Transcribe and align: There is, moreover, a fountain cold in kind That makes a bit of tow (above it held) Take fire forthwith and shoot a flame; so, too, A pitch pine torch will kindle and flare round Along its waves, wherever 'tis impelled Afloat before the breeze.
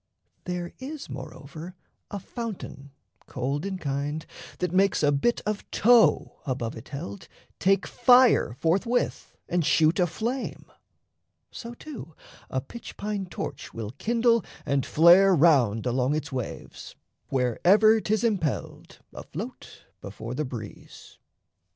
There 0.45 0.73
is, 0.79 1.11
moreover, 1.11 1.75
a 2.09 2.17
fountain 2.19 2.89
cold 3.27 3.67
in 3.67 3.77
kind 3.77 4.25
That 4.57 4.71
makes 4.71 5.03
a 5.03 5.11
bit 5.11 5.41
of 5.45 5.69
tow 5.69 6.39
(above 6.43 6.75
it 6.75 6.89
held) 6.89 7.27
Take 7.59 7.85
fire 7.85 8.55
forthwith 8.59 9.37
and 9.47 9.63
shoot 9.63 9.99
a 9.99 10.07
flame; 10.07 10.65
so, 11.51 11.75
too, 11.75 12.15
A 12.49 12.61
pitch 12.61 12.97
pine 12.97 13.27
torch 13.27 13.75
will 13.75 13.91
kindle 13.91 14.43
and 14.65 14.87
flare 14.87 15.35
round 15.35 15.85
Along 15.85 16.15
its 16.15 16.31
waves, 16.31 16.95
wherever 17.29 18.01
'tis 18.01 18.23
impelled 18.23 19.01
Afloat 19.13 19.83
before 20.01 20.33
the 20.33 20.45
breeze. 20.45 21.19